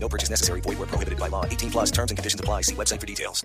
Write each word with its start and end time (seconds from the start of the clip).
No 0.00 0.08
purchase 0.08 0.30
necessary. 0.30 0.60
Void 0.60 0.78
where 0.78 0.86
prohibited 0.86 1.18
by 1.18 1.28
law. 1.28 1.44
18 1.44 1.70
plus 1.70 1.90
terms 1.90 2.10
and 2.10 2.16
conditions 2.16 2.40
apply. 2.40 2.62
See 2.62 2.74
website 2.74 3.00
for 3.00 3.06
details. 3.06 3.44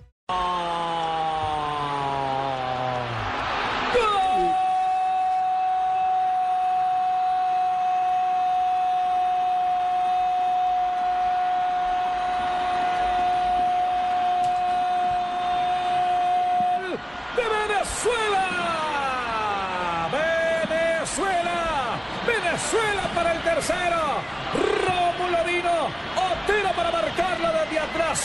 de 17.35 17.41
Venezuela. 17.49 18.47
Venezuela. 20.11 21.99
Venezuela 22.27 23.03
para 23.13 23.33
el 23.33 23.41
tercero. 23.41 24.21
Rómulo 24.53 25.43
vino. 25.45 25.89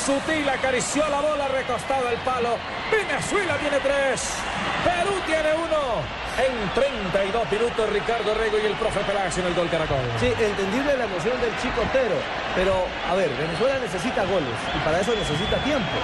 Sutil 0.08 0.48
acarició 0.48 1.06
la 1.10 1.20
bola 1.20 1.48
recostada 1.48 2.08
al 2.08 2.16
palo. 2.24 2.56
Venezuela 2.90 3.58
tiene 3.60 3.76
tres. 3.76 4.40
Perú 4.80 5.12
tiene 5.28 5.52
uno. 5.52 6.00
En 6.40 6.56
32 6.72 7.52
minutos 7.52 7.92
Ricardo 7.92 8.32
Rego 8.32 8.56
y 8.56 8.72
el 8.72 8.76
profe 8.80 9.00
Pelacio 9.04 9.42
en 9.42 9.48
el 9.52 9.54
gol 9.54 9.68
Caracol. 9.68 10.00
Sí, 10.18 10.32
entendible 10.32 10.96
la 10.96 11.04
emoción 11.04 11.38
del 11.44 11.52
chico 11.60 11.84
Otero. 11.84 12.16
Pero, 12.56 12.88
a 13.04 13.14
ver, 13.20 13.28
Venezuela 13.36 13.76
necesita 13.84 14.24
goles 14.24 14.56
y 14.72 14.78
para 14.80 14.98
eso 14.98 15.12
necesita 15.12 15.60
tiempo. 15.60 15.98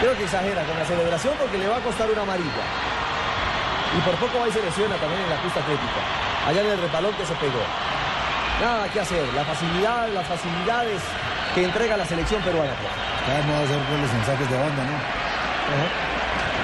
Creo 0.00 0.16
que 0.16 0.24
exagera 0.24 0.64
con 0.64 0.78
la 0.78 0.86
celebración 0.86 1.34
porque 1.36 1.58
le 1.58 1.68
va 1.68 1.76
a 1.76 1.84
costar 1.84 2.08
una 2.08 2.22
amarilla. 2.22 2.64
Y 3.92 4.00
por 4.08 4.16
poco 4.16 4.40
va 4.40 4.48
y 4.48 4.52
se 4.56 4.64
lesiona 4.64 4.96
también 4.96 5.20
en 5.20 5.28
la 5.36 5.42
pista 5.44 5.60
atlética. 5.60 6.00
Allá 6.48 6.64
en 6.64 6.70
el 6.72 6.80
repalón 6.80 7.12
que 7.12 7.26
se 7.28 7.34
pegó. 7.44 7.60
Nada 8.64 8.88
que 8.88 9.00
hacer. 9.04 9.28
La 9.36 9.44
facilidad, 9.44 10.08
las 10.16 10.24
facilidades 10.24 11.02
que 11.56 11.64
entrega 11.64 11.96
la 11.96 12.04
selección 12.04 12.42
peruana. 12.42 12.70
Vamos 13.26 13.56
a 13.56 13.64
hacer 13.64 13.80
goles 13.88 14.12
en 14.12 14.24
saques 14.28 14.50
de 14.50 14.58
banda, 14.60 14.84
¿no? 14.84 14.92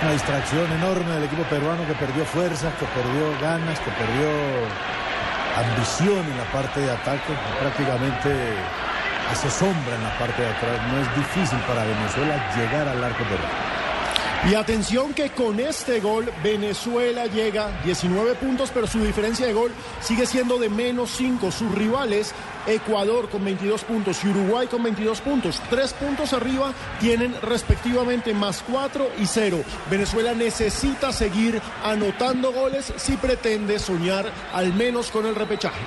Una 0.03 0.12
distracción 0.12 0.71
enorme 0.71 1.15
del 1.15 1.25
equipo 1.25 1.45
peruano 1.45 1.87
que 1.87 1.95
perdió 1.95 2.27
fuerza, 2.27 2.69
que 2.77 2.85
perdió 2.93 3.33
ganas, 3.41 3.81
que 3.81 3.91
perdió 3.93 4.29
ambición 5.57 6.20
en 6.20 6.37
la 6.37 6.45
parte 6.53 6.81
de 6.81 6.91
ataque. 6.93 7.33
Prácticamente 7.59 8.53
hace 9.33 9.48
sombra 9.48 9.97
en 9.97 10.05
la 10.05 10.13
parte 10.19 10.43
de 10.43 10.48
atrás. 10.48 10.77
No 10.93 11.01
es 11.01 11.09
difícil 11.17 11.59
para 11.61 11.85
Venezuela 11.85 12.37
llegar 12.55 12.87
al 12.87 13.03
arco 13.03 13.25
peruano. 13.25 13.82
Y 14.51 14.55
atención 14.55 15.15
que 15.15 15.31
con 15.31 15.61
este 15.61 16.01
gol 16.01 16.29
Venezuela 16.43 17.27
llega 17.27 17.81
19 17.85 18.35
puntos, 18.35 18.71
pero 18.75 18.89
su 18.89 18.98
diferencia 18.98 19.47
de 19.47 19.53
gol 19.53 19.71
sigue 20.01 20.27
siendo 20.27 20.59
de 20.59 20.69
menos 20.69 21.11
5. 21.17 21.53
Sus 21.53 21.73
rivales, 21.73 22.35
Ecuador 22.67 23.29
con 23.29 23.45
22 23.45 23.85
puntos 23.85 24.25
y 24.25 24.29
Uruguay 24.29 24.67
con 24.67 24.83
22 24.83 25.20
puntos. 25.20 25.63
Tres 25.70 25.93
puntos 25.93 26.33
arriba 26.33 26.73
tienen 26.98 27.37
respectivamente 27.43 28.35
más 28.35 28.65
4 28.69 29.11
y 29.20 29.27
0. 29.27 29.63
Venezuela 29.89 30.35
necesita 30.35 31.13
seguir 31.13 31.63
anotando 31.85 32.53
goles 32.53 32.93
si 32.97 33.17
pretende 33.17 33.79
soñar 33.79 34.27
al 34.53 34.75
menos 34.75 35.13
con 35.13 35.25
el 35.25 35.37
repechaje. 35.37 35.87